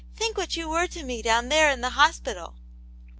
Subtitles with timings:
[0.15, 2.55] "Think what you were to me down there in the hospital."